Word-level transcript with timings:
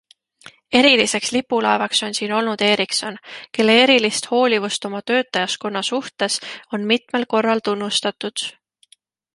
Eriliseks 0.77 1.27
lipulaevaks 1.35 2.01
on 2.07 2.15
siin 2.19 2.33
olnud 2.37 2.63
Ericsson, 2.69 3.19
kelle 3.57 3.75
erilist 3.83 4.31
hoolivust 4.31 4.89
oma 4.91 5.03
töötajaskonna 5.11 5.85
suhtes 5.93 6.41
on 6.79 6.91
mitmel 6.95 7.31
korral 7.37 7.65
tunnustatud. 7.69 8.49